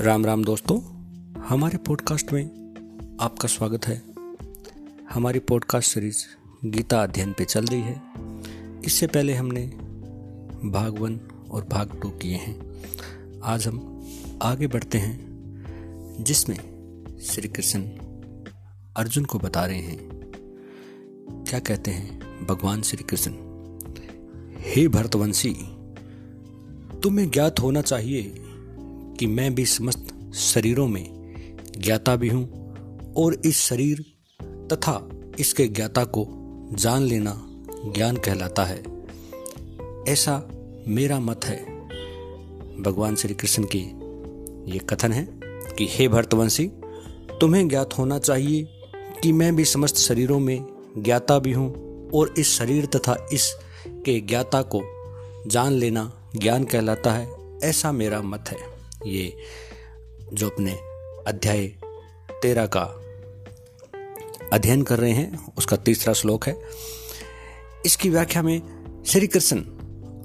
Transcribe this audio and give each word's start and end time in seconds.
राम 0.00 0.26
राम 0.26 0.44
दोस्तों, 0.44 0.80
हमारे 1.40 1.78
पॉडकास्ट 1.78 2.32
में 2.32 2.44
आपका 3.20 3.48
स्वागत 3.48 3.86
है। 3.86 4.02
हमारी 5.10 5.38
पॉडकास्ट 5.38 5.92
सीरीज़ 5.92 6.24
गीता 6.64 7.02
अध्ययन 7.02 7.32
पे 7.32 7.44
चल 7.44 7.64
रही 7.64 7.80
है। 7.80 8.02
इससे 8.84 9.06
पहले 9.06 9.34
हमने 9.34 9.66
भाग 10.64 10.98
वन 10.98 11.20
और 11.50 11.64
भाग 11.64 12.00
टू 12.02 12.10
किए 12.10 12.36
हैं। 12.36 12.82
आज 13.42 13.66
हम 13.66 14.06
आगे 14.42 14.66
बढ़ते 14.66 14.98
हैं, 14.98 15.26
जिसमें 16.20 16.58
श्री 17.22 17.48
कृष्ण 17.48 17.82
अर्जुन 18.96 19.24
को 19.24 19.38
बता 19.38 19.66
रहे 19.66 19.80
हैं। 19.80 19.98
क्या 21.48 21.58
कहते 21.58 21.90
हैं 21.90 22.20
भगवान 22.46 22.82
श्री 22.82 23.04
कृष्ण? 23.04 23.32
हे 24.58 24.88
भरतवंशी, 24.88 25.54
तुम्हें 27.02 27.30
ज्ञात 27.30 27.60
होना 27.60 27.80
चाहिए 27.80 28.42
कि 29.16 29.26
मैं 29.26 29.54
भी 29.54 29.66
समस्त 29.66 30.32
शरीरों 30.34 30.88
में 30.88 31.16
ज्ञाता 31.78 32.16
भी 32.16 32.28
हूँ 32.28 32.74
और 33.16 33.40
इस 33.44 33.58
शरीर 33.58 34.04
तथा 34.42 35.10
इसके 35.38 35.68
ज्ञाता 35.68 36.04
को 36.04 36.28
जान 36.72 37.02
लेना 37.02 37.46
ज्ञान 37.94 38.16
कहलाता 38.16 38.64
है। 38.64 38.82
ऐसा 40.08 40.50
मेरा 40.88 41.20
मत 41.20 41.40
है। 41.44 41.64
भगवान 42.82 43.16
श्री 43.16 43.34
कृष्ण 43.34 43.64
की 43.76 43.78
ये 44.72 44.78
कथन 44.78 45.12
है 45.12 45.28
कि 45.78 45.86
हे 45.90 46.08
भरतवंशी, 46.08 46.70
तुम्हें 47.40 47.68
ज्ञात 47.68 47.98
होना 47.98 48.18
चाहिए 48.18 48.68
कि 49.22 49.32
मैं 49.32 49.56
भी 49.56 49.64
समस्त 49.64 49.96
शरीरों 49.96 50.40
में 50.40 50.66
ज्ञाता 50.98 51.38
भी 51.38 51.52
हूँ 51.52 51.86
और 52.10 52.34
इस 52.38 52.48
शरीर 52.48 52.86
तथा 52.86 53.28
इस 53.32 53.54
के 53.88 54.20
ज्ञाता 54.20 54.62
को 54.62 54.82
जान 55.46 55.72
लेना 55.72 56.30
ज्ञान 56.36 56.64
कहलाता 56.64 57.12
है। 57.12 57.58
ऐसा 57.64 57.92
मेरा 57.92 58.22
मत 58.22 58.44
है। 58.48 58.75
ये 59.06 59.36
जो 60.32 60.48
अपने 60.48 60.72
अध्याय 61.28 61.68
तेरह 62.42 62.66
का 62.66 63.02
अध्ययन 64.52 64.82
कर 64.82 64.98
रहे 64.98 65.12
हैं, 65.12 65.54
उसका 65.58 65.76
तीसरा 65.76 66.12
श्लोक 66.12 66.46
है। 66.46 66.60
इसकी 67.86 68.10
व्याख्या 68.10 68.42
में 68.42 68.62
श्री 69.06 69.26
कृष्ण 69.26 69.60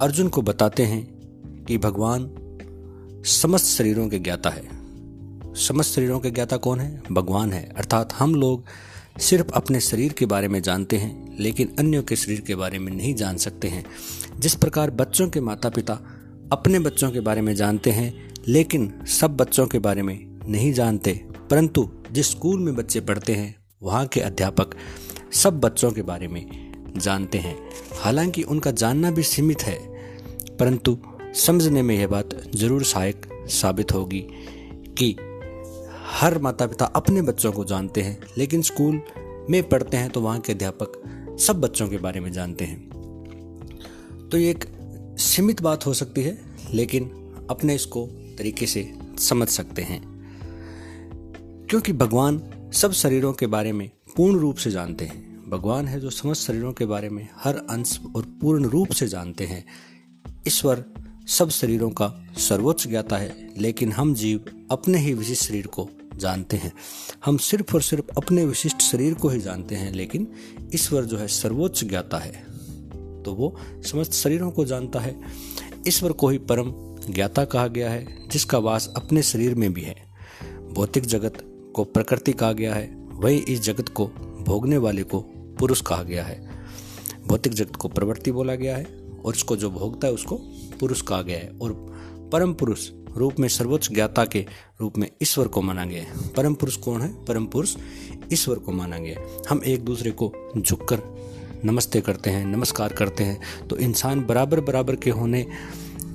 अर्जुन 0.00 0.28
को 0.28 0.42
बताते 0.42 0.82
हैं 0.82 1.04
कि 1.68 1.78
भगवान 1.78 2.30
समस्त 3.24 3.64
शरीरों 3.64 4.08
के 4.08 4.18
ज्ञाता 4.18 4.50
है। 4.50 4.68
समस्त 5.54 5.90
शरीरों 5.90 6.20
के 6.20 6.30
ज्ञाता 6.30 6.56
कौन 6.56 6.80
है? 6.80 7.02
भगवान 7.12 7.52
है। 7.52 7.72
अर्थात 7.76 8.12
हम 8.12 8.34
लोग 8.34 8.64
सिर्फ़ 9.20 9.52
अपने 9.52 9.80
शरीर 9.80 10.12
के 10.12 10.26
बारे 10.26 10.48
में 10.48 10.62
जानते 10.62 10.96
हैं, 10.96 11.38
लेकिन 11.40 11.76
अन्यों 11.78 12.02
के 12.02 12.16
शरीर 12.16 12.40
के 12.40 12.54
बारे 12.54 12.78
में 12.78 12.92
नहीं 12.92 13.14
जान 13.14 13.36
सकते 13.36 13.68
हैं। 13.68 13.84
जिस 14.38 14.54
प्रकार 14.54 14.90
बच्चों 14.90 15.28
के 15.28 15.40
माता 15.40 15.68
पिता 15.68 15.98
अपने 16.52 16.78
बच्चों 16.78 17.10
के 17.10 17.20
बारे 17.20 17.40
में 17.40 17.54
जानते 17.54 17.90
हैं 17.90 18.31
लेकिन 18.48 18.92
सब 19.08 19.36
बच्चों 19.36 19.66
के 19.66 19.78
बारे 19.78 20.02
में 20.02 20.40
नहीं 20.48 20.72
जानते, 20.72 21.12
परंतु 21.50 21.88
जिस 22.12 22.30
स्कूल 22.30 22.60
में 22.60 22.74
बच्चे 22.76 23.00
पढ़ते 23.00 23.34
हैं, 23.34 23.54
वहाँ 23.82 24.06
के 24.06 24.20
अध्यापक 24.20 24.74
सब 25.32 25.60
बच्चों 25.60 25.90
के 25.90 26.02
बारे 26.02 26.28
में 26.28 26.92
जानते 26.96 27.38
हैं। 27.38 27.56
हालाँकि 27.94 28.42
उनका 28.42 28.70
जानना 28.70 29.10
भी 29.10 29.22
सीमित 29.22 29.62
है, 29.62 29.78
परंतु 30.58 30.96
समझने 31.36 31.82
में 31.82 31.94
यह 31.96 32.06
बात 32.06 32.34
ज़रूर 32.54 32.84
सहायक 32.84 33.26
साबित 33.50 33.92
होगी 33.92 34.20
कि 34.98 35.16
हर 36.12 36.38
माता 36.38 36.66
पिता 36.66 36.84
अपने 36.84 37.22
बच्चों 37.22 37.52
को 37.52 37.64
जानते 37.64 38.00
हैं, 38.00 38.18
लेकिन 38.38 38.62
स्कूल 38.62 39.00
में 39.50 39.62
पढ़ते 39.68 39.96
हैं 39.96 40.10
तो 40.10 40.20
वहाँ 40.20 40.40
के 40.40 40.52
अध्यापक 40.52 41.36
सब 41.40 41.60
बच्चों 41.60 41.88
के 41.88 41.98
बारे 41.98 42.20
में 42.20 42.30
जानते 42.32 42.64
हैं। 42.64 44.28
तो 44.28 44.38
ये 44.38 44.50
एक 44.50 44.64
सीमित 45.18 45.62
बात 45.62 45.86
हो 45.86 45.94
सकती 45.94 46.22
है, 46.22 46.38
लेकिन 46.72 47.10
अपने 47.50 47.74
इसको 47.74 48.08
तरीके 48.38 48.66
से 48.66 48.92
समझ 49.18 49.48
सकते 49.48 49.82
हैं। 49.82 50.12
क्योंकि 51.70 51.92
भगवान 51.92 52.42
सब 52.74 52.92
शरीरों 52.92 53.32
के 53.32 53.46
बारे 53.46 53.72
में 53.72 53.90
पूर्ण 54.16 54.38
रूप 54.38 54.56
से 54.56 54.70
जानते 54.70 55.04
हैं। 55.04 55.50
भगवान 55.50 55.86
है 55.86 56.00
जो 56.00 56.10
समस्त 56.10 56.42
शरीरों 56.42 56.72
के 56.72 56.86
बारे 56.86 57.08
में 57.08 57.28
हर 57.36 57.56
अंश 57.56 58.00
और 58.16 58.22
पूर्ण 58.22 58.66
रूप 58.66 58.88
से 58.88 59.08
जानते 59.08 59.46
हैं। 59.46 59.66
ईश्वर 60.48 60.84
सब 61.26 61.50
शरीरों 61.50 61.90
का 61.90 62.32
सर्वोच्च 62.38 62.88
ज्ञाता 62.88 63.16
है, 63.16 63.50
लेकिन 63.58 63.92
हम 63.92 64.14
जीव 64.14 64.66
अपने 64.70 64.98
ही 64.98 65.14
विशिष्ट 65.14 65.44
शरीर 65.44 65.66
को 65.66 65.90
जानते 66.16 66.56
हैं। 66.56 66.72
हम 67.24 67.36
सिर्फ़ 67.36 67.74
और 67.74 67.82
सिर्फ़ 67.82 68.04
अपने 68.16 68.44
विशिष्ट 68.44 68.82
शरीर 68.82 69.14
को 69.14 69.28
ही 69.28 69.40
जानते 69.40 69.74
हैं, 69.74 69.92
लेकिन 69.92 70.32
ईश्वर 70.74 71.04
जो 71.04 71.16
है 71.16 71.28
सर्वोच्च 71.28 71.84
ज्ञाता 71.84 72.18
है। 72.18 72.46
तो 73.22 73.34
वो 73.34 73.56
समस्त 73.70 74.12
शरीरों 74.12 74.50
को 74.50 74.64
जानता 74.64 75.00
है। 75.00 75.20
ईश्वर 75.88 76.12
को 76.12 76.28
ही 76.28 76.38
परम 76.38 76.91
ज्ञाता 77.10 77.44
कहा 77.44 77.66
गया 77.66 77.90
है, 77.90 78.28
जिसका 78.28 78.58
वास 78.58 78.92
अपने 78.96 79.22
शरीर 79.22 79.54
में 79.54 79.72
भी 79.72 79.82
है। 79.82 79.94
भौतिक 80.72 81.06
जगत 81.06 81.44
को 81.74 81.84
प्रकृति 81.84 82.32
कहा 82.32 82.52
गया 82.52 82.74
है, 82.74 83.08
वही 83.12 83.36
इस 83.36 83.60
जगत 83.60 83.88
को 83.88 84.06
भोगने 84.40 84.76
वाले 84.76 85.02
को 85.02 85.20
पुरुष 85.58 85.80
कहा 85.80 86.02
गया 86.02 86.24
है। 86.24 86.50
भौतिक 87.26 87.52
जगत 87.52 87.76
को 87.76 87.88
प्रवृत्ति 87.88 88.32
बोला 88.32 88.54
गया 88.54 88.76
है, 88.76 88.86
और 89.24 89.34
इसको 89.34 89.56
जो 89.56 89.70
भोगता 89.70 90.06
है 90.06 90.12
उसको 90.12 90.36
पुरुष 90.80 91.00
कहा 91.00 91.22
गया 91.22 91.38
है, 91.38 91.50
और 91.62 91.72
परम 92.32 92.54
पुरुष 92.54 92.90
रूप 93.16 93.40
में 93.40 93.48
सर्वोच्च 93.48 93.92
ज्ञाता 93.92 94.24
के 94.24 94.46
रूप 94.80 94.98
में 94.98 95.10
ईश्वर 95.22 95.48
को 95.48 95.62
माना 95.62 95.84
गया 95.84 96.02
है। 96.02 96.28
परम 96.28 96.54
पुरुष 96.54 96.76
कौन 96.76 97.02
है? 97.02 97.24
परम 97.24 97.46
पुरुष 97.46 97.76
ईश्वर 98.32 98.58
को 98.58 98.72
माना 98.72 98.98
गया 98.98 99.20
है। 99.20 99.26
हम 99.48 99.60
एक 99.66 99.84
दूसरे 99.84 100.10
को 100.10 100.32
झुककर 100.58 100.98
नमस्ते 101.64 102.00
करते 102.00 102.30
हैं, 102.30 102.44
नमस्कार 102.46 102.92
करते 102.92 103.24
हैं 103.24 103.66
तो 103.68 103.76
इंसान 103.76 104.24
बराबर 104.26 104.60
बराबर 104.60 104.96
के 104.96 105.10
होने 105.10 105.46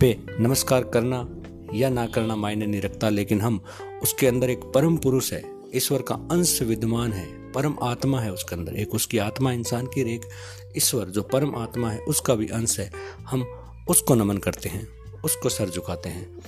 पे 0.01 0.17
नमस्कार 0.39 0.83
करना 0.83 1.29
या 1.73 1.89
ना 1.89 2.07
करना 2.07 2.35
मायने 2.35 2.65
नहीं 2.65 2.81
रखता, 2.81 3.09
लेकिन 3.09 3.41
हम 3.41 3.63
उसके 4.03 4.27
अंदर 4.27 4.49
एक 4.49 4.59
परम 4.59 4.97
पुरुष 4.97 5.33
है, 5.33 5.43
ईश्वर 5.75 6.01
का 6.01 6.15
अंश 6.15 6.61
विद्यमान 6.61 7.13
है, 7.13 7.51
परम 7.51 7.75
आत्मा 7.83 8.19
है 8.19 8.33
उसके 8.33 8.55
अंदर, 8.55 8.73
एक 8.73 8.95
उसकी 8.95 9.17
आत्मा 9.17 9.51
इंसान 9.51 9.85
की 9.85 10.15
एक 10.15 10.21
ईश्वर 10.77 11.05
जो 11.05 11.21
परम 11.21 11.55
आत्मा 11.55 11.89
है, 11.89 11.99
उसका 11.99 12.35
भी 12.35 12.47
अंश 12.47 12.79
है। 12.79 12.91
हम 13.19 13.45
उसको 13.89 14.15
नमन 14.15 14.37
करते 14.37 14.69
हैं, 14.69 14.87
उसको 15.25 15.49
सर 15.49 15.69
झुकाते 15.69 16.09
हैं। 16.09 16.39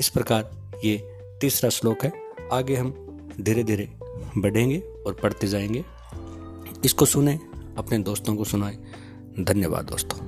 इस 0.00 0.08
प्रकार 0.08 0.70
ये 0.84 1.20
तीसरा 1.40 1.70
श्लोक 1.70 2.04
है। 2.04 2.12
आगे 2.52 2.76
हम 2.76 3.18
धीरे 3.40 3.62
धीरे 3.62 3.88
बढ़ेंगे 4.38 4.82
और 5.06 5.12
पढ़ते 5.12 5.46
जाएँगे। 5.46 5.84
इसको 6.84 7.04
सुने, 7.04 7.40
अपने 7.78 7.98
दोस्तों 7.98 8.36
को 8.36 8.44
सुनाए। 8.44 8.78
धन्यवाद 9.40 9.84
दोस्तों। 9.84 10.27